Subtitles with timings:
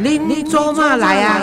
[0.00, 1.40] 恁做嘛来啊？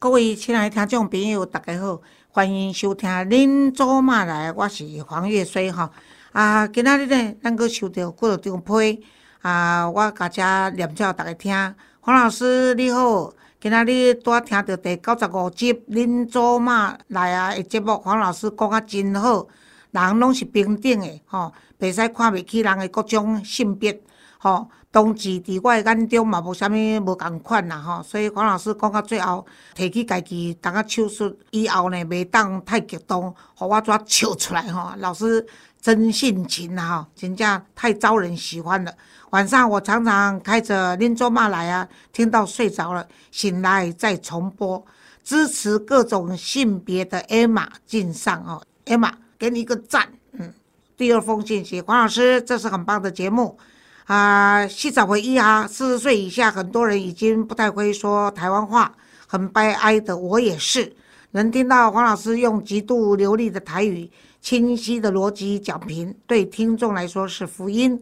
[0.00, 2.00] 各位亲爱的听众朋友，大家好，
[2.30, 5.88] 欢迎收听《恁做嘛来》，我是黄月水哈。
[6.32, 9.04] 啊，今仔日呢，咱阁收到几张批
[9.42, 11.74] 啊，我甲遮念叫大家听。
[12.00, 19.46] 黄老师你好，今仔日拄听到第九十五集《恁做嘛来啊》的节目，黄老师讲啊真好，
[19.92, 24.00] 人拢是平等的吼，袂使看袂起人的各种性别。
[24.44, 29.44] 吼，同志伫我的眼中嘛无啥物无共款啦吼，所以黄老师讲到最后，
[29.74, 34.92] 提起家己当个手术以后呢，袂当太激动，互我抓笑出来吼。
[34.98, 35.44] 老师
[35.80, 38.92] 真性情啊吼，真正太招人喜欢了。
[39.30, 44.84] 晚上我常常开着拎做嘛来啊，听到睡着了，醒来再重播，
[45.22, 50.52] 支持各种性别的 Emma 敬上哦，Emma 给你一个赞，嗯。
[50.96, 53.58] 第二封信息，黄老师，这是很棒的节目。
[54.04, 55.66] 啊，细找回忆啊！
[55.66, 58.94] 四十岁以下，很多人已经不太会说台湾话，
[59.26, 60.14] 很悲哀的。
[60.14, 60.94] 我也是，
[61.30, 64.10] 能听到黄老师用极度流利的台语、
[64.42, 67.98] 清晰的逻辑讲评，对听众来说是福音。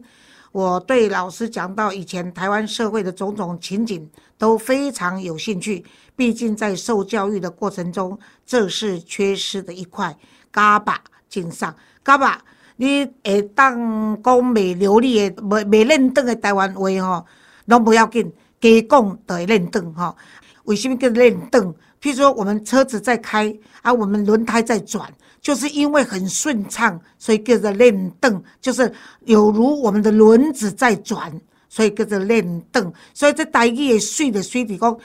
[0.51, 5.85] 我对老师讲到以前台湾社会的种种情景都非常有兴趣，
[6.17, 10.13] 毕竟在受教育的过程中，这是缺失的一块。
[10.51, 12.43] 嘎巴敬上，嘎巴。
[12.75, 13.75] 你会当
[14.21, 17.25] 讲袂流利的、袂袂认得的台湾话吼，
[17.65, 20.15] 拢不要紧，加讲就会认得吼。
[20.65, 21.61] 为什么叫认得？
[22.01, 25.09] 譬如说，我们车子在开，啊，我们轮胎在转，
[25.41, 28.91] 就是因为很顺畅，所以叫做认得，就是
[29.25, 31.31] 有如我们的轮子在转，
[31.69, 32.91] 所以叫做认得。
[33.13, 34.97] 所以这台语的水的水伫讲。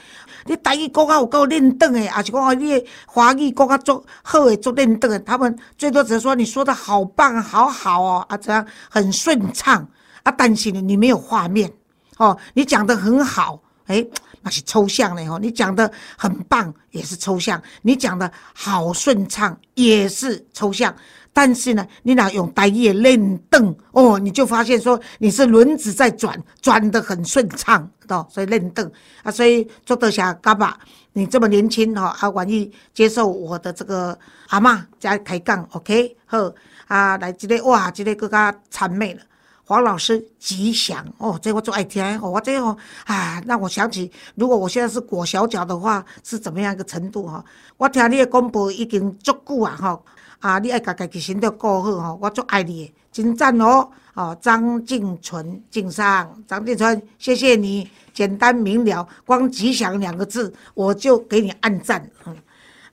[0.45, 5.19] 你台语讲啊有够认得诶，还是讲啊你华语讲啊足好诶，足认得诶。
[5.19, 9.87] 他们最多只是说你说的好棒，好好哦，啊这样很顺畅
[10.23, 10.31] 啊。
[10.31, 11.71] 但是呢，你没有画面
[12.17, 14.09] 哦，你讲的很好，诶，
[14.41, 15.39] 那是抽象的哦。
[15.41, 20.95] 你讲的很棒，也是抽象；你讲的好顺畅，也是抽象。
[21.39, 27.89] 但是呢，你俩用台语认凳哦，你就发现说你是轮子在转，转得很顺畅。
[28.09, 28.91] 哦所以认凳
[29.23, 30.77] 啊，所以做得下嘎巴，
[31.13, 34.19] 你这么年轻哈，啊，愿意接受我的这个
[34.49, 36.51] 阿妈加抬杠，OK，好
[36.87, 39.21] 啊，来这个哇，这个更加谄媚了。
[39.63, 42.75] 黄老师吉祥哦，这我最爱听，我这个
[43.05, 47.45] 啊，让我想起，如果我现在是裹小脚的话，是怎么样一个程度哈？
[47.77, 50.01] 我听你的广播已经足久啊哈，
[50.39, 53.89] 啊，你爱家家己身体过好吼，我足爱你，真赞哦。
[54.15, 62.09] 哦，张敬纯敬上，张敬纯，谢谢你，简单明了，光吉祥两个字，我就给你按赞。
[62.25, 62.35] 嗯，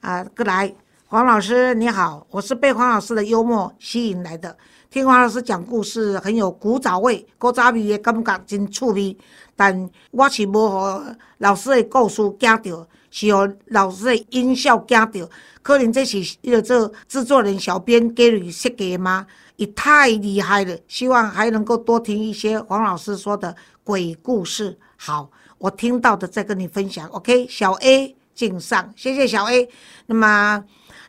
[0.01, 0.73] 啊，过来，
[1.07, 4.57] 黄老师你好，我是被黄老师的幽默吸引来的，
[4.89, 9.17] 听黄老师讲故事很有古早味，古早味的感觉真趣味，
[9.57, 15.31] 但我是无和老师的故事惊到，是和老师的音效惊到，
[15.63, 19.27] 可能这是一个做制作人小编给你设计吗？
[19.57, 24.79] 也太厉害了，希望还能够多听一些黄老师说的鬼故事。
[24.99, 27.09] 好，我听到的再跟你分享。
[27.09, 29.67] OK，小 A 敬上，谢谢小 A。
[30.05, 30.63] 那么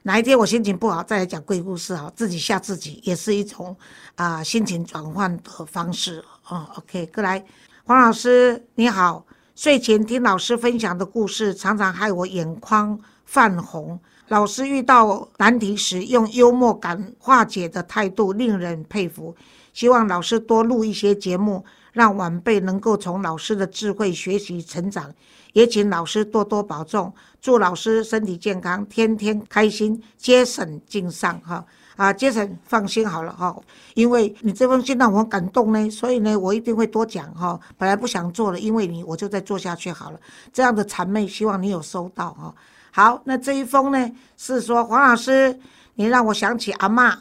[0.04, 3.76] 哪一天我心情不好，再来讲鬼故事哈，自己吓自己也是一种
[4.16, 6.66] 啊心情转换的方式哦。
[6.78, 7.44] OK，过来，
[7.84, 9.26] 黄老师你好，
[9.58, 12.96] 睡前听老师分享的故事，常常害我眼眶
[13.26, 14.00] 泛红。
[14.28, 19.36] 老师遇到难题时，用幽默感化解的态度令人佩服。
[19.74, 25.12] 希望老师多录一些节目，让晚辈能够从老师的智慧学习成长。
[25.54, 30.00] 也请老师多多保重，祝老师身体健康，天天开心。
[30.20, 31.66] 杰森敬上哈
[31.98, 33.54] 啊，杰森放心好了哈，
[33.96, 37.60] 因为你这封信让我感动呢，所以呢，我一定会多讲哈。
[37.76, 40.20] 本来不想做了，因为你，我就再做下去好了。
[40.54, 42.54] 这样的谄媚，希望你有收到哈。
[42.92, 45.60] 好，那这一封呢，是说黄老师，
[45.96, 47.18] 你让我想起阿妈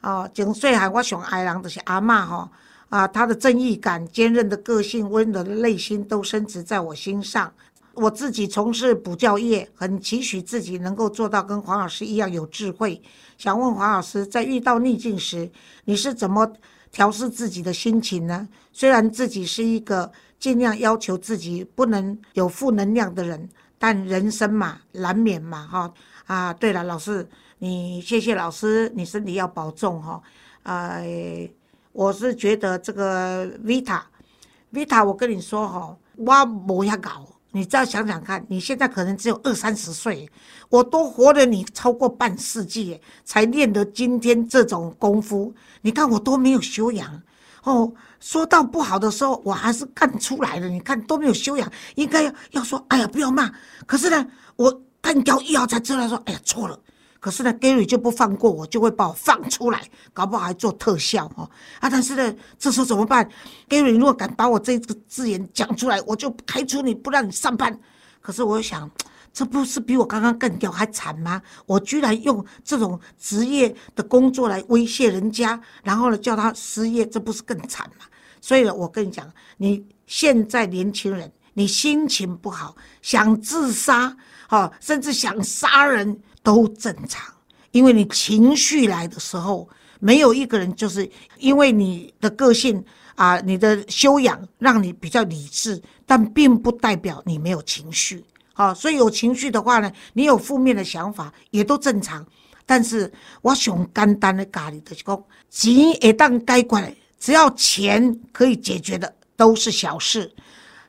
[0.00, 2.48] 哦，九岁喊我熊爱郎的是阿妈哈
[2.88, 7.52] 啊，她的正义感、坚韧的个性、温柔的内心都深植在我心上。
[7.94, 13.00] 我自己从事补教业，很期许自己能够做到跟黄老师一样有智慧。
[13.38, 15.50] 想问黄老师，在遇到逆境时，
[15.84, 16.50] 你是怎么
[16.92, 18.48] 调试自己的心情呢？
[18.72, 23.48] 虽然自己是一个尽量要求自己不能有负能量的人。
[23.82, 25.94] 但人生嘛，难免嘛，哈
[26.26, 26.52] 啊！
[26.52, 27.26] 对了，老师，
[27.60, 30.22] 你谢谢老师，你身体要保重哈。
[30.64, 31.50] 呃，
[31.92, 40.30] 我是觉得这个 Vita，Vita，我跟你说哈，我不要搞，你再想想看，你现在可能只有二三十岁，
[40.68, 45.52] 我都活了你超过半世纪，才练得今天这种功夫。
[45.80, 47.22] 你看我多没有修养。
[47.64, 50.68] 哦，说到不好的时候，我还是干出来了。
[50.68, 53.50] 你看都没有修养，应该要要说，哎呀，不要骂。
[53.86, 54.26] 可是呢，
[54.56, 56.78] 我干掉一号才知道说，哎呀，错了。
[57.20, 59.80] 可是呢，Gary 就不放过我，就会把我放出来，
[60.12, 61.48] 搞不好还做特效哦。
[61.78, 63.28] 啊，但是呢，这时候怎么办
[63.68, 67.78] ？Gary 如果敢把我这个字眼讲出来，我就开除你不让你上班。
[68.20, 68.90] 可是我想。
[69.32, 71.40] 这不是比我刚刚干掉还惨吗？
[71.64, 78.06] 我居然用这种职业的工作来威胁人家，然后呢叫他失业，这不是更惨吗？
[78.40, 84.16] 所以呢，我跟你讲，你现在年轻人，你心情不好，想自杀，
[84.48, 87.32] 哈，甚至想杀人都正常，
[87.70, 91.08] 因为你情绪来的时候，没有一个人就是
[91.38, 92.82] 因为你的个性
[93.14, 98.24] 啊，你的修养让你比较理智，但并不代表你没有情绪。
[98.54, 102.26] 啊，所以有情绪的话呢，你有负面的想法也都正常。
[102.66, 103.10] 但是
[103.42, 110.30] 我想简单的咖喱的是讲，钱一旦该管，只要钱可以解决的都是小事，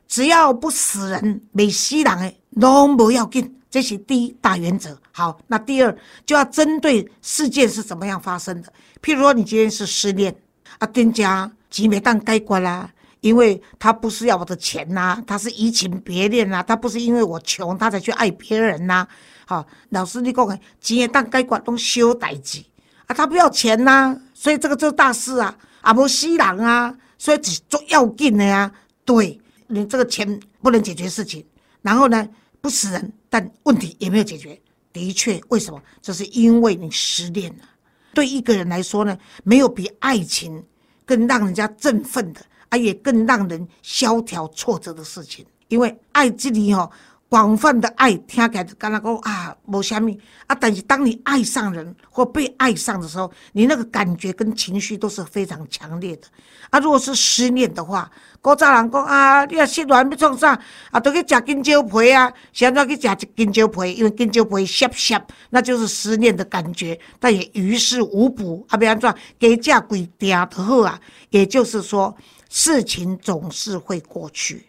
[0.06, 4.96] 只要不死人、没死人的都不要紧，这是第一大原则。
[5.12, 5.96] 好，那第二
[6.26, 8.70] 就要针对事件是怎么样发生的。
[9.02, 10.36] 譬如说，你今天是失恋，
[10.78, 12.90] 啊，店家钱没当该管啦。
[13.22, 19.06] 因为他不是要我的钱呐，他是移情别恋呐，他不是因为我穷他才去爱别人呐。
[19.46, 22.62] 好，老师你讲的钱当该管东修代志
[23.06, 28.70] 啊，他不要钱呐，所以这个就是大事啊，啊不死人啊，所以只做要紧的呀。
[29.04, 31.44] 对你这个钱不能解决事情，
[31.80, 32.28] 然后呢
[32.62, 34.58] 不死人，但问题也没有解决。
[34.90, 35.82] 的确，为什么？
[36.00, 37.64] 这是因为你失恋了。
[38.14, 40.64] 对一个人来说呢，没有比爱情
[41.04, 42.40] 更让人家振奋的。
[42.68, 46.90] 而，也更让人萧条挫折的事情，因为爱这里哦，
[47.32, 50.54] 广泛的爱听起来就跟他讲啊，无虾米啊。
[50.54, 56.28] 但是当你爱上人或被爱上的时候，你那个感觉跟情绪都是非常强烈的。
[56.68, 58.10] 啊，如果是失恋的话，
[58.42, 61.00] 古早人讲啊，你啊失恋要创啥啊？
[61.00, 65.18] 都去食金蕉皮啊，现在去食金蕉皮，因为金蕉皮涩涩，
[65.48, 68.76] 那就是失恋的感觉，但也于事无补啊。
[68.76, 71.00] 比安怎给价贵点的好啊？
[71.30, 72.14] 也就是说。
[72.54, 74.66] 事情总是会过去，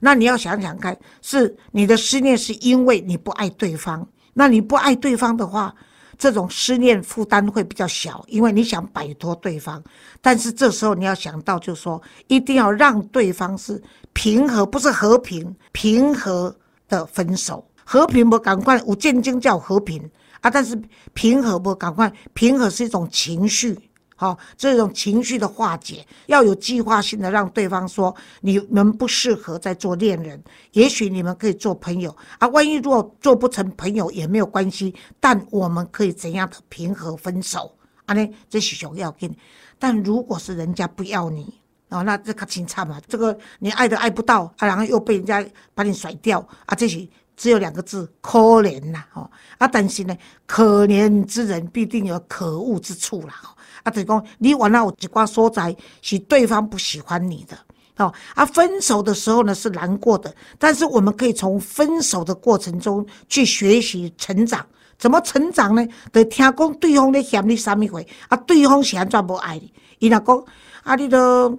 [0.00, 5.74] 那你要想想看，是你的思念是因为你不爱对方，那你不爱对方的话，
[6.18, 9.82] 这种思念负担会比较小，因为你想摆脱对方。
[10.20, 13.80] 但是这时候你要想到，就是说一定要让对方是
[14.12, 16.54] 平和，不是和平，平和
[16.88, 17.64] 的分手。
[17.84, 20.08] 和平不赶快，无见经叫和平
[20.40, 20.80] 啊，但是
[21.12, 23.76] 平和不赶快，平和是一种情绪。
[24.20, 30.38] 好，这种情绪的化解要有计划性的，让对方说你们不适合再做恋人，
[30.72, 32.46] 也许你们可以做朋友啊。
[32.48, 37.74] 万一如果做不成朋友也没有关系，但我们可以怎样的平和分手
[38.04, 38.12] 啊？
[38.12, 39.34] 呢，这是重要的。
[39.78, 41.54] 但如果是人家不要你
[41.88, 43.00] 哦，那这可清惨嘛。
[43.08, 47.08] 这个你爱都爱不到啊，然后又被人家把你甩掉啊，这些
[47.40, 49.02] 只有两个字可怜呐。
[49.14, 50.14] 哦啊，但是呢，
[50.46, 53.34] 可怜之人必定有可恶之处啦。
[53.82, 57.56] 啊，等于讲你完了有一寡所在是对方不喜欢你的
[57.96, 58.12] 哦。
[58.34, 64.66] 啊，分手的时候呢是难过的，但是我们可以从分手的过程中去学习成长。
[64.98, 65.82] 怎么成长呢？
[66.12, 69.72] 得听讲对方咧嫌你啥物货，啊，对方是安怎无爱你？
[69.98, 70.44] 伊若讲
[70.82, 71.58] 啊，你都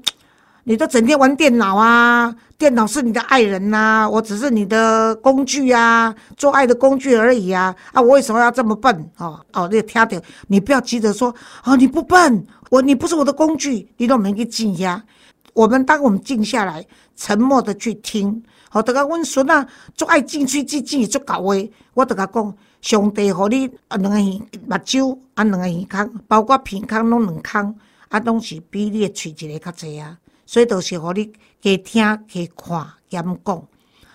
[0.63, 7.75] 你都整天玩电脑啊，电脑是你的爱人呐，我只是你的工具啊，做爱的工具而已啊！
[7.91, 9.09] 啊，我为什么要这么笨？
[9.17, 10.21] 哦哦，你听到？
[10.47, 15.03] 你不要急着说哦，你不笨，我你不是我的工具，你都没去静下。
[15.53, 18.43] 我们当我们静下来，沉默的去听。
[18.69, 24.23] 好，等下阮孙啊，做爱进去进进做搞诶，我等下讲，上帝互你啊两个耳
[24.67, 27.75] 目睭啊两个耳孔，包括鼻孔拢两孔，
[28.09, 30.17] 啊拢是比你诶喙一个较济啊。
[30.51, 31.31] 所以都是互你
[31.61, 33.67] 加听、加看、加讲，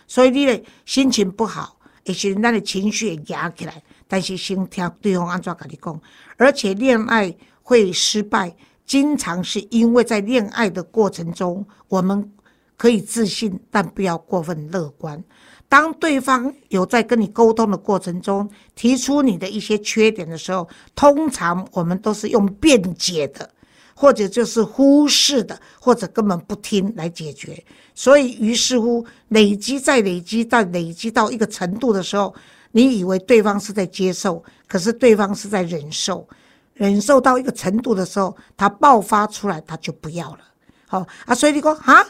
[0.07, 3.83] 所以你的心情不好，也是咱的情绪会压起来。
[4.07, 5.99] 但是先听对方安怎甲你讲，
[6.37, 12.31] 而且恋爱会失败，经常是因为在恋爱的过程中，我们
[12.77, 15.25] 可以自信，但不要过分乐观。
[15.71, 23.51] 当对方有在跟你沟通的过程中提出你的一些缺点的时候，通常我们都是用辩解的。
[23.99, 32.35] 或者就是忽视的，或者根本不听来解决，所以于是乎累积再累积，到累积到一个程度的时候，
[32.73, 36.29] 你以为对方是在接受，可是对方是在忍受，
[36.75, 40.41] 忍受到一个程度的时候，他爆发出来，他就不要了。
[40.87, 42.05] 好啊，所以你说啊，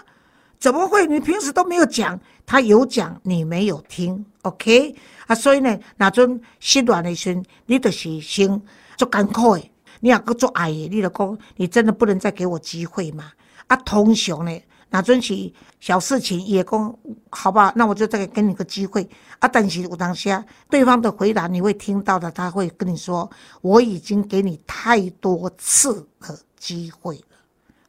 [0.59, 1.07] 怎么会？
[1.07, 4.93] 你平时都没有讲，他有讲，你没有听，OK？
[5.29, 8.61] 啊，所以呢，那种失恋的时，你就是先
[8.97, 9.71] 做艰苦的。
[10.01, 13.33] 你两个做爱，你老公，你真的不能再给我机会吗？
[13.67, 16.99] 啊，通常呢，那准是小事情也讲
[17.31, 19.49] 好吧，那我就再给你个机会啊。
[19.49, 23.29] 但是我当下对方的回答你会听到的，他会跟你说
[23.63, 27.37] ：“我已经给你太多次的机会了。”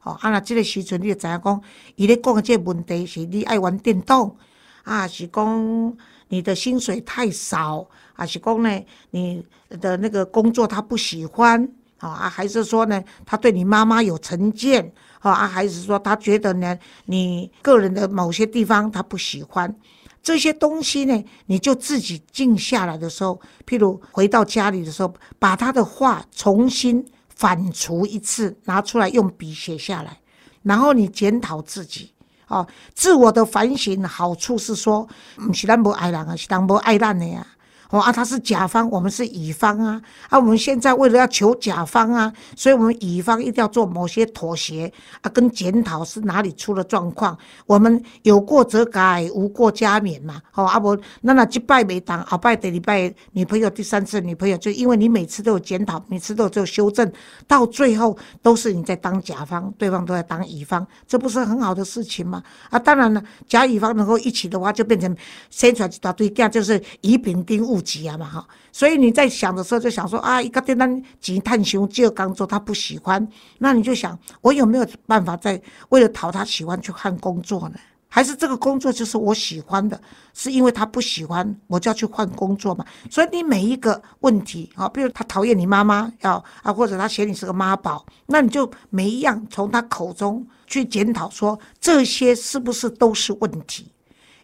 [0.02, 1.62] 哦，啊，那这个时阵你就知影讲，
[1.94, 4.36] 伊咧讲的这个问题是你爱玩电动
[4.82, 5.96] 啊，是讲
[6.28, 12.28] 你的薪水太少，啊是讲呢你的那个工作他不喜欢啊？
[12.28, 14.92] 还是说呢他对你妈妈有成见？
[15.20, 19.74] 啊，还是说他觉得呢，你个人的某些地方他不喜欢
[20.22, 21.24] 这些东西呢？
[21.46, 30.20] 你就自己静下来的时候，譬如回到家里的时候，把他的话重新反刍一次，拿出来用笔写下来，
[30.62, 32.12] 然后你检讨自己。
[32.46, 35.06] 哦，自我的反省好处是说，
[35.52, 37.46] 是咱不爱人啊，是咱不爱咱的呀。
[37.90, 39.98] 哦啊，他是甲方，我们是乙方啊！
[40.28, 44.92] 啊，我们现在为了要求甲方啊，所以我们乙方一定要做某些妥协
[45.22, 47.36] 啊，跟检讨是哪里出了状况。
[47.64, 50.42] 我们有过则改，无过加勉嘛。
[50.50, 57.10] 好，阿伯，那那一拜没当，好拜第二拜女朋友，第三次女朋友，就因为你每次都有检讨，每次都有修正，
[57.46, 62.42] 到最后都是你在当甲方，对方都在当乙方，这不是很好的事情吗？
[62.68, 65.16] 啊，当然了，甲乙方能够一起的话，就变成
[65.48, 67.77] 宣传一大堆，就是乙丙丁戊。
[67.80, 73.26] 急啊嘛哈，所以你在想的时候就想说啊，一个订单急探凶，就刚做他不喜欢，
[73.58, 77.78] 那你就想我有没有办法在为了讨他喜欢去换工作呢？
[78.10, 80.00] 还是这个工作就是我喜欢的，
[80.32, 82.82] 是因为他不喜欢，我就要去换工作嘛？
[83.10, 93.92] 所以你每一个问题啊，比如他讨厌你妈妈，要啊，或者他嫌你是个妈宝，那你就每一样从他口中去检讨，说这些是不是都是问题？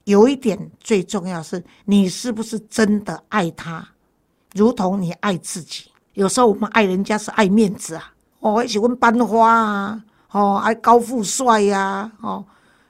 [0.05, 3.87] 有一点最重要是，你是不是真的爱他，
[4.55, 5.91] 如同你爱自己？
[6.13, 12.45] 有时候我们爱人家是爱面子啊，哦，喜欢班花啊，哦，爱高富帅呀，哦，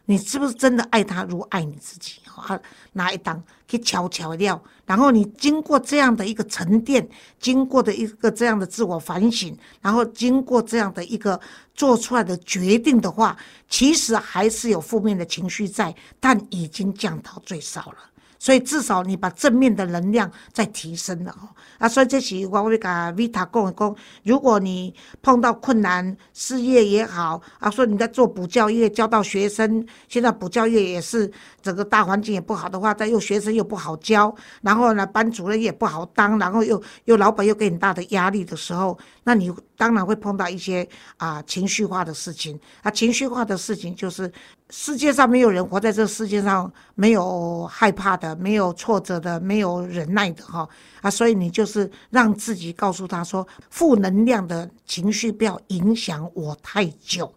[0.06, 2.20] 你是不是真的爱他如爱你自己？
[2.34, 2.61] 啊，
[2.92, 7.08] 拿一档去瞧瞧料，然后你经过这样的一个沉淀，
[7.38, 11.40] 经过的一个这样的自我反省，然后经过这样的一个
[11.75, 13.37] 做出来的决定的话，
[13.68, 17.99] 其实还是有负面的情绪在，但已经降到最少了。
[18.44, 21.48] 所以至少你把正面的能量在提升了哦。
[21.78, 31.30] 啊，所以这是我会甲 Vita 讲讲，如果你碰到困难，事业也好啊，说你在做补教业教到学生，现在补教业也是
[31.62, 44.31] 整个大环境也不好的话，再又学生又不好教，然后呢班主任也不好当，然后又又老板又给你大的压力的时候，那你当然会碰到一些啊情绪化的事情啊，情绪化的事情就是。
[44.71, 50.66] 世界上没有人活在这世界上没有害怕的，没有挫折的，没有忍耐的哈
[51.02, 51.11] 啊！
[51.11, 57.33] 所以你就是让自己告诉他说，负能量的情绪不要影响我太久，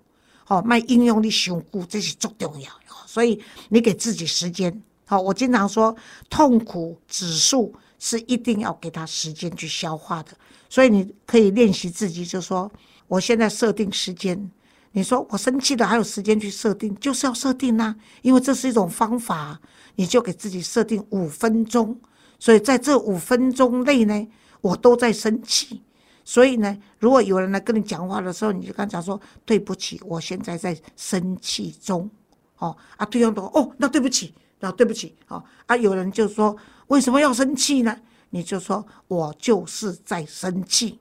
[0.47, 2.95] 哦，卖应用的修固这是最重要的。
[3.05, 3.39] 所以
[3.69, 5.95] 你给自己时间，好，我经常说，
[6.29, 10.31] 痛苦指数是一定要给他时间去消化的。
[10.69, 12.71] 所以你可以练习自己，就说
[13.07, 14.51] 我现在设定时间。
[14.93, 19.59] 你说我生气了，还有时间去设定，就是要设定呐，因为这是一种方法，
[19.95, 21.95] 你就给自己设定五分钟，
[22.39, 24.27] 所以在这五分钟内呢，
[24.61, 25.83] 我都在生气，
[26.25, 32.09] 所以呢，如果有人来跟你讲话的时候，你就跟他讲说对不起，我现在在生气中，
[32.57, 36.57] 哦啊，对方都哦，那对不起，那对不起，哦啊，有人就说
[36.87, 37.95] 为什么要生气呢？
[38.29, 40.99] 你就说我就是在生气，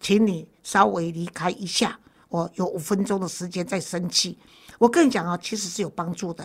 [0.00, 1.98] 请你稍微离开一下。
[2.28, 4.38] 我有五分钟的时间在生气，
[4.78, 6.44] 我跟你讲啊，其实是有帮助的。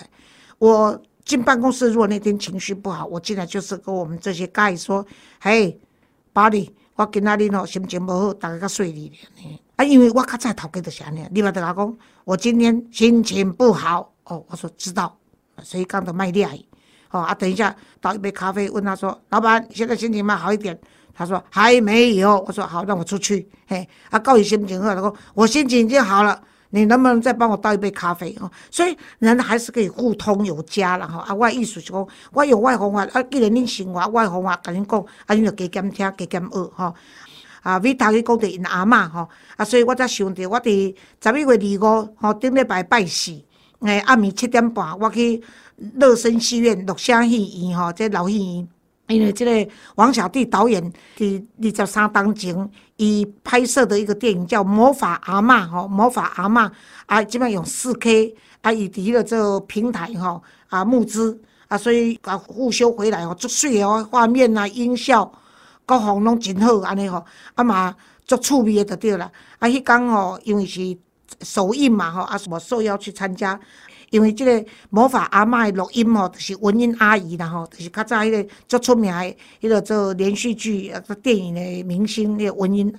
[0.57, 5.05] 我进办公室，如果那天情绪不好，我进来就是跟我们这些 guy 说
[5.39, 5.79] ：“嘿，
[6.33, 9.59] 巴里，我今仔日哦心情不好，大家较顺利呢。
[9.75, 14.43] 啊，因为我较早头家就是安尼，你嘛得阿讲，我今天心情不好哦。
[14.49, 15.15] 我说知道，
[15.61, 16.43] 所以讲的卖力
[17.11, 20.77] 哦啊，等一下倒一杯咖啡，问他说：老板，现在心情嘛好一点。
[21.17, 23.47] 他说还没有，我说好，让我出去。
[23.67, 28.35] 嘿，啊，告你心情好，他说我心情已经好了，你能不能再帮我倒一杯咖啡？
[28.41, 31.19] 哦，所以人还是可以互通有加了哈。
[31.19, 36.93] 啊，我意思是讲，我用我方法，啊，既然恁生活，我方法跟恁讲，啊，恁就加减听，加减学哈。
[37.61, 43.31] 啊，为头去讲着因阿嬷吼，啊，所以我才想着，我伫十一月二五吼，顶礼拜拜四，
[43.79, 45.41] 诶，暗暝七点半，我去
[45.95, 48.67] 乐声戏院录声戏院吼，这老戏院。
[49.07, 50.81] 因为这个王小弟导演
[51.15, 56.67] 伫二十三当前，伊拍摄的一个电影叫《魔法阿嬷》吼，《魔法阿嬷》
[57.05, 65.31] 啊，基本上用四 K 啊，伊伫了这个平台吼啊募资啊，所以啊复修回来吼足水哦，画面啊音效
[65.85, 69.31] 各方拢真好安尼吼，啊嘛足趣味的就对啦。
[69.59, 70.79] 啊，迄工吼因为是
[71.41, 73.59] 首映嘛吼，啊，什么受邀去参加。
[74.11, 82.93] 因为即个魔法阿嬷的录音吼，就是文英阿姨啦吼，就是较早迄个足出名的迄个做连续剧、啊电影的明星，迄个文英。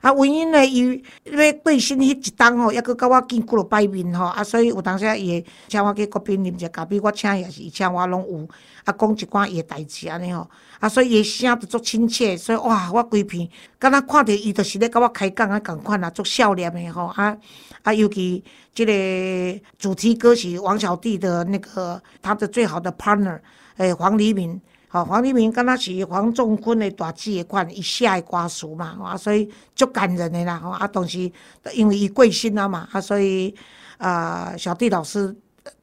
[0.00, 8.48] 啊，文英呢，伊要过身迄一当吼，抑搁甲我见过了拜面吼，啊，所以有当时伊会请我去国宾啉者咖啡，我请伊也是伊请我拢有，
[8.84, 17.36] 啊，讲一寡伊的代志安尼吼，啊，所以伊声就足亲切，所以哇，我规片敢若看着伊就是咧甲我开讲啊，共款啊，足笑脸的吼，啊
[17.82, 23.40] 啊，尤其即个主题歌是王小弟的那个他的最好的 partner，
[23.78, 24.60] 诶，黄黎明。
[24.88, 31.30] 吼，黄立明敢若是黄仲坤的大姊的款，伊写的歌词嘛，啊，所以足感人的啦，吼，啊，同时
[31.74, 33.54] 因为伊过身了嘛，啊，所以
[33.98, 35.36] 啊，小弟老师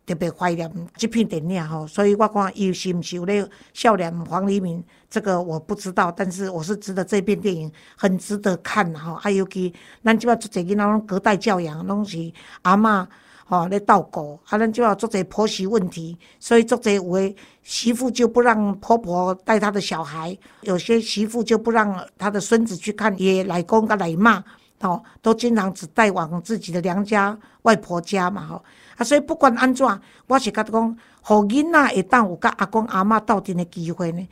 [0.05, 12.31] 特别怀念这片电影吼，所以我看伊是毋是有咧笑脸黄立明，这个我不知道，但是我是觉得这片电影很值得看吼，啊，尤其咱即摆做侪囡仔拢隔代教养，拢是
[12.63, 13.05] 阿嬷。
[13.47, 24.43] 吼，咧斗顾，啊，咱就要做这婆媳问题，所以做这有诶媳妇就不让婆婆带她的小孩，有些媳妇就不让她的孙子去看爷爷奶公甲奶妈，
[24.81, 28.65] 吼，都经常只带往自己的娘家外婆家嘛，吼，
[28.97, 29.85] 啊，所以不管安怎，
[30.25, 34.27] 我是觉得讲，互囡仔会当有甲阿公阿嬷斗阵的机会呢，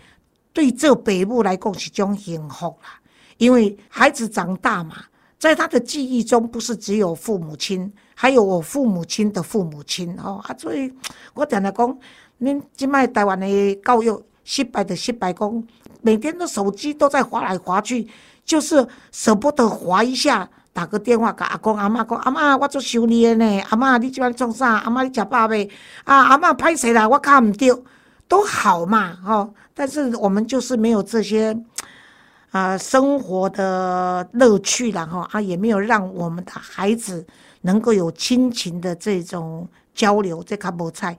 [0.53, 2.99] 对这爸母来讲是种幸福啦，
[3.37, 4.95] 因为孩子长大嘛，
[5.43, 7.91] 在他的记忆中，不是只有父母亲。
[8.15, 10.89] 还有我父母亲的父母亲吼啊，所以
[11.33, 11.99] 我常常讲，
[12.39, 15.63] 恁即摆台湾的教育失败的失败，讲
[16.01, 18.07] 每天的手机都在划来划去，
[18.45, 24.77] 就是舍不得划一下，打个电话给阿公阿妈讲，阿妈我做修理的呢，阿妈你即摆创啥？
[24.77, 25.69] 阿妈你食饱未？
[26.05, 27.83] 啊阿妈歹势啦，我看唔着，
[28.29, 29.17] 都好嘛，
[29.73, 31.53] 但是我们就是没有这些
[32.53, 37.25] 啊生活的乐趣啦吼啊，也没有让我们的孩子。
[37.65, 41.17] 能够有亲情的这种交流，这较无彩。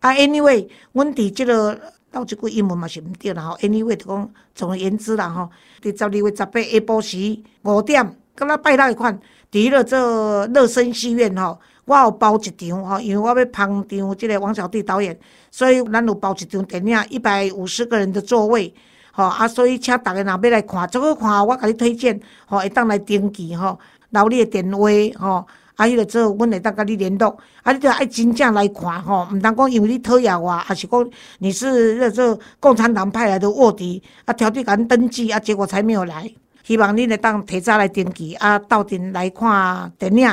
[0.00, 1.78] 啊，anyway，阮伫即个
[2.10, 3.56] 到即句英文嘛是毋对啦吼。
[3.58, 5.50] anyway，就讲总而言之啦吼，
[5.82, 15.14] 伫十二月十八下晡时五点，敢若拜六迄款，伫了这乐生戏院吼，我有包一场吼，因为我要捧场即个王小弟导演，
[15.50, 18.72] 所以咱有包一场电影，一百五十个人的座位，
[19.12, 23.78] 吼啊，所以请逐个若要来看，最好看，我甲你推荐，吼会当来登记吼，
[24.10, 25.46] 留你的电话吼。
[25.74, 27.34] 啊，迄个做，阮会当甲你联络。
[27.62, 36.30] 啊，你著爱真正来看吼，毋通讲因为你讨厌我，还是讲你是那做共产党派来的卧底，啊，挑剔甲你登记，啊，结果才没有来。
[36.62, 40.28] 希望恁会当提早来登记，啊，到阵来看电影。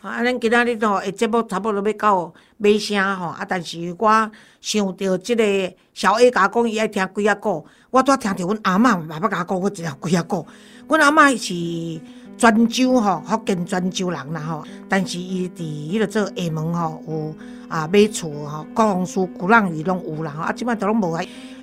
[0.00, 5.44] 啊，咱今仔日吼，诶，节目差不多要到尾声吼，啊，但是我想着即个
[5.92, 10.44] 小 A 甲讲伊爱听几啊个，我拄听着阮阿嬷爸爸甲讲，我一条几啊个，
[10.88, 12.00] 阮阿嬷是。
[12.40, 17.34] 泉州吼，福建泉州人啦吼，但是伊伫迄个做厦门吼有
[17.68, 21.22] 啊买厝吼，高雄市鼓浪屿拢有啦吼，啊即摆都拢无啊。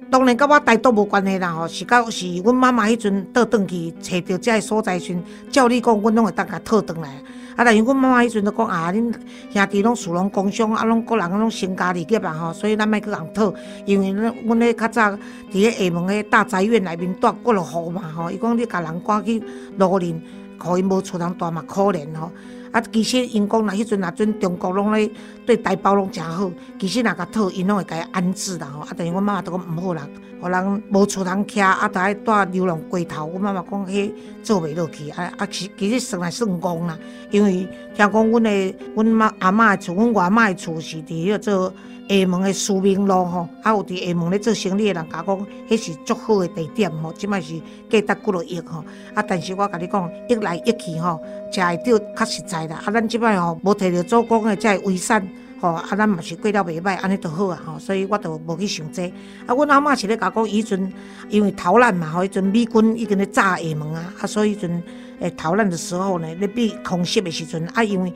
[0.09, 5.17] 当然甲我大都无关系啦吼，是到是阮妈妈迄阵倒转去找着遮个所在时，
[5.51, 7.09] 照理讲，阮拢会当甲讨转来。
[7.55, 9.13] 啊，但是阮妈妈迄阵都讲啊，恁
[9.51, 13.53] 兄弟拢属拢工商，啊，拢个人拢成家立业啊吼，所以咱莫去人讨，
[13.85, 15.17] 因为阮阮咧较早伫
[15.53, 19.41] 咧厦门诶大宅院内面住过落户嘛吼，伊讲你甲人赶去
[19.77, 20.21] 罗林。
[20.59, 22.31] 可伊无厝通住嘛，可怜吼。
[22.71, 25.09] 啊，其实英国若迄阵若准中国拢咧
[25.45, 28.81] 对台胞拢诚好，其实若甲套，因拢会甲伊安置啦吼。
[28.81, 30.07] 啊，但是阮妈妈都讲毋好啦，
[30.41, 33.27] 互人无厝通徛，啊，著爱住流浪街头。
[33.29, 34.11] 阮妈妈讲迄
[34.43, 36.97] 做袂落去，啊啊，其其实算来算戆啦，
[37.31, 41.73] 因为听讲阮的阮妈阿嬷的厝，阮外嬷的厝是伫迄个做。
[42.09, 48.81] 厦门的苏明路吼，啊有伫厦门咧做生意的人甲讲，迄是足好的地点吼，即摆是价值几落亿吼。
[49.13, 51.19] 啊，但是我甲你讲，一来一去吼，
[51.51, 52.81] 食会着较实在啦。
[52.85, 55.21] 啊，咱即摆吼无摕着祖公的遮遗产
[55.59, 57.79] 吼，啊，咱嘛是过了袂歹，安尼就好啊吼。
[57.79, 59.07] 所以我就无去想这。
[59.45, 60.91] 啊，阮阿嬷是咧甲讲，以阵
[61.29, 64.83] 因为逃难嘛吼，迄阵美军已经咧炸厦门啊，啊，所以迄阵
[65.19, 68.13] 诶逃难的时候呢，咧被空袭的时阵啊，因为。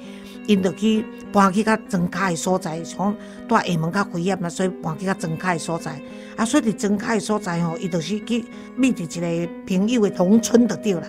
[0.48, 3.16] 因着去搬去较庄卡的所在，从
[3.48, 6.02] 住厦门较危险嘛，所以搬去较庄卡的所在。
[6.36, 8.44] 啊，所以伫庄卡的所在吼，伊就是去
[8.76, 11.04] 觅伫一个朋友的农村就对啦。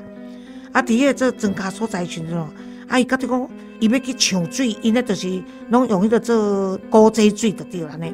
[0.73, 2.47] 啊，伫迄个做庄卡所在时阵，
[2.93, 3.51] 啊，伊甲你讲，
[3.81, 8.07] 伊要去抢水，因咧就是拢用迄个做古济水就对啦呢。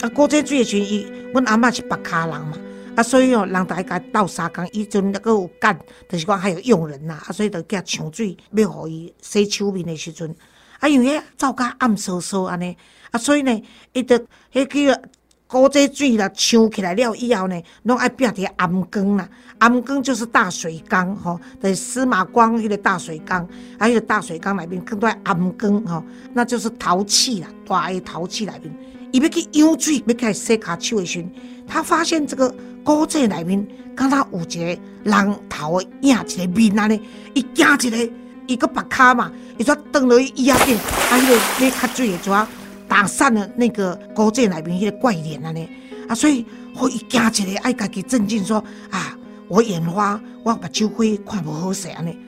[0.00, 2.58] 啊，古济水的时阵，伊阮阿嬷是白卡人嘛，
[2.96, 10.34] 啊，所以哦，人大家斗相共，伊阵那个有干，就是讲还有佣人呐，啊，所以就叫抢水，要互伊洗手面的时阵。
[10.80, 12.76] 啊，因为走甲暗飕飕安尼，
[13.12, 14.18] 啊，所以呢，伊着
[14.52, 15.02] 迄个
[15.50, 19.28] 古这水啦，抽起来了以后呢，拢爱变伫暗缸啦。
[19.58, 23.42] 暗缸就是大水缸，吼，就是司马光迄个大水缸，
[23.76, 28.72] 啊，迄个大水缸内面更多暗缸，吼，那就是陶器啦，大诶陶器内面，
[29.10, 31.32] 伊要去舀水，要开始洗骹手诶时阵，
[31.66, 37.02] 他发现这个古井内面，敢若有一个人头的影一个面安尼，
[37.34, 38.12] 伊惊一个，
[38.46, 42.46] 伊个白骹嘛，伊说转落去伊仔边，啊，迄个要喝水诶怎？
[42.90, 45.68] 打散了那个古井内面迄个怪脸安尼
[46.08, 46.44] 啊，所以
[46.90, 52.18] 伊惊起来，爱家己镇静说啊，我眼花，我目睭灰，看无好势安尼。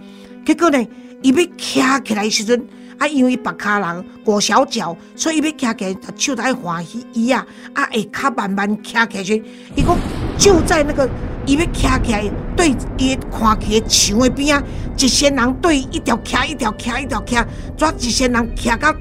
[0.47, 0.79] 结果呢，
[1.21, 2.65] 伊要徛起来时阵，
[2.97, 9.45] 啊，因为白骹人裹小脚，所以伊要徛起来，手在欢喜伊啊，啊，下骹慢慢徛起来，
[9.75, 9.99] 伊讲
[10.39, 11.11] 就在那个
[11.45, 14.63] 伊要徛起来对伊看起来墙的边啊，
[14.97, 17.45] 一些人对一条徛一条徛一条徛，
[17.77, 18.95] 抓一些人徛到。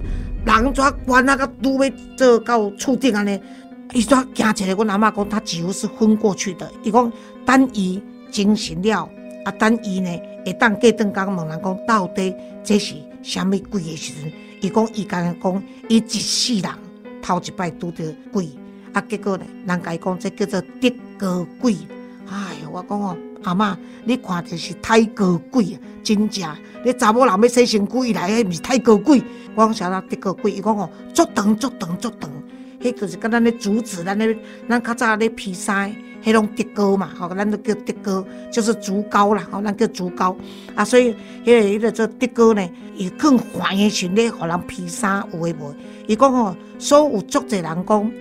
[0.46, 3.40] 人怎关那个拄要做到厝顶安尼？
[3.94, 4.72] 伊怎惊起来？
[4.72, 6.72] 阮阿嬷讲，他几乎是昏过去的。
[6.82, 7.12] 伊讲
[7.46, 8.02] 等伊
[8.32, 9.08] 精神了，
[9.44, 10.10] 啊，等伊呢
[10.46, 14.32] 会当过顿讲问人讲，到底这是虾米鬼的时阵？
[14.62, 16.72] 伊讲伊刚刚讲，伊一世人
[17.22, 18.50] 头一摆拄着鬼，
[18.94, 21.76] 啊，结果呢，人家讲这叫做德高鬼。
[22.30, 23.76] 哎呀，我讲哦，阿嬷，
[24.06, 26.50] 你看的是太高鬼啊，真正。
[26.84, 29.22] 你查某人要洗身躯，伊来迄毋是太高贵。
[29.56, 30.04] 我讲啥啦？
[30.10, 32.30] 得高贵，伊讲哦，足长足长足长，
[32.82, 40.36] 迄就是跟咱咧竹子，咱咧咱较早咧披衫，迄种竹高嘛，吼，咱都叫竹高，就是竹高啦，吼，咱叫竹高。
[40.76, 45.76] 啊，所以迄个迄个做竹高呢，伊更缓的时咧，互人披衫有诶无？
[46.08, 48.12] 伊讲吼，所有足侪人讲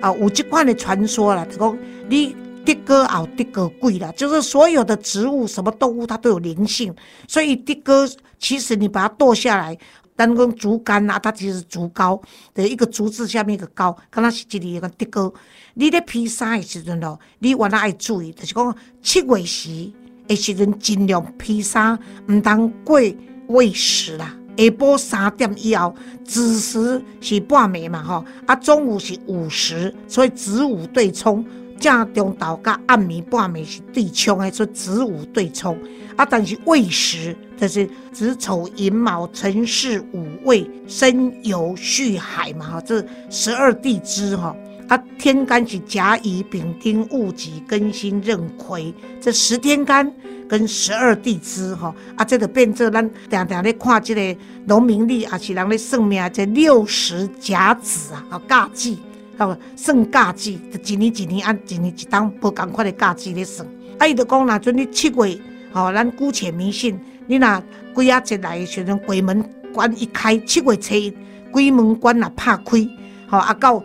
[0.00, 2.36] 啊，有即款的传说啦，就讲你。
[2.66, 6.94] 的哥啊，的哥贵了，就是所有的植物、什么动物，它都有灵性。
[7.26, 8.06] 所以的哥，
[8.38, 9.78] 其实你把它剁下来，
[10.14, 12.20] 当根竹竿啊，它其实竹篙
[12.52, 15.32] 的一个竹字下面一个篙，刚它是这里一个的哥。
[15.74, 19.92] 你咧披衫的时阵咯，你原来爱注意，就是讲七月时
[20.26, 23.00] 的时阵尽量披衫，唔当过
[23.48, 24.34] 未时啦。
[24.58, 31.44] 下晡三点以后，子时是半暝嘛，吼啊，中午是午时，所以子午对冲。
[31.78, 35.78] 正中昼甲暗暝半暝是对冲的，所以子午对冲。
[36.16, 44.56] 啊，但是未时就是子丑寅卯辰巳午未申酉戌亥嘛，哈，这十二地支哈。
[44.88, 50.10] 啊，天干是甲乙丙丁戊己庚辛壬癸，这十天干
[50.48, 51.92] 跟十二地支哈。
[52.14, 58.96] 啊，这个变做咱常常咧看这个农民历，也是人咧算命，这六十甲子啊，啊，甲子。
[59.38, 63.66] 哦，算假期，一年一年按一年一档无共款的假期咧算。
[63.98, 65.38] 啊，伊就讲若准你七月，
[65.72, 67.62] 吼，咱姑且迷信，你若
[67.94, 71.14] 鬼仔节来的时阵，鬼门关一开，七月初一，
[71.50, 72.88] 鬼门关若拍开，
[73.28, 73.82] 吼，啊到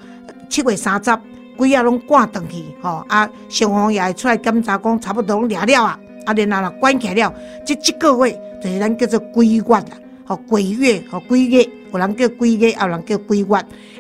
[0.49, 1.17] 七月三十，
[1.57, 7.33] 鬼啊拢赶转去，吼，啊，消防也会出来检查，讲差不多拢掠了啊，啊，然后若关起来了，
[7.65, 9.83] 即即个月就是咱叫做鬼月啦，
[10.25, 13.45] 吼，鬼月，吼，鬼月，有人叫鬼月，有人叫鬼月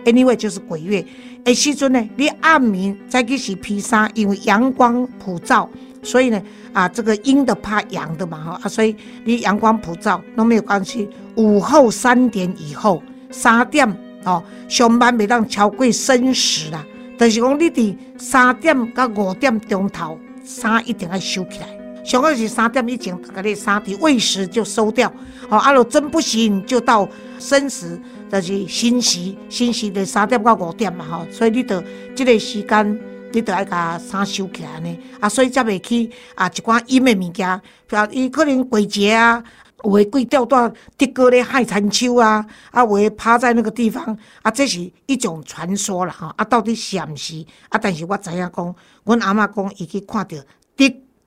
[0.05, 1.05] ，anyway 就是鬼月。
[1.45, 5.67] 诶，时阵呢，你暗暝再去洗披萨，因为阳光普照，
[6.03, 11.09] 所以呢，啊，这个阴的怕阳的嘛，哈，啊，所以你阳光普照都没有关系。
[11.35, 13.01] 午后三点以后，
[13.31, 13.89] 三点
[14.23, 16.85] 哦，上班袂当超过申时啦。
[17.17, 21.80] 但是讲你伫三点到五点钟头，衫一定要收起来。
[22.03, 25.11] 上个是三点以前，甲你衫伫未时就收掉。
[25.49, 27.07] 哦，啊，若真不行，就到
[27.39, 27.99] 申时。
[28.31, 31.83] 就是新时，新时的三点到五点嘛吼，所以你着
[32.15, 33.01] 即个时间，
[33.33, 34.99] 你着爱甲衫收起来呢。
[35.19, 37.61] 啊，所以才袂去啊一寡阴的物件，啊，
[38.09, 39.43] 伊可能鬼节啊，
[39.83, 46.27] 有诶鬼吊带的哥咧害残秋啊，啊，有诶趴在那个地方，啊，这是一种传说啦吼。
[46.37, 47.45] 啊，到底是毋是？
[47.67, 50.37] 啊，但是我知影讲，阮阿嬷讲伊去看到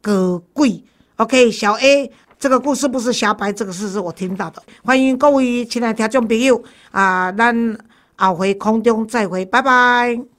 [0.05, 0.85] 葛贵。
[1.17, 2.13] OK，小 A。
[2.37, 4.63] 这个故事不是瞎掰，这个事是我听到的。
[4.85, 7.79] 欢迎各位亲爱的听众朋友啊，咱
[8.17, 10.34] 后回空中再会，拜拜。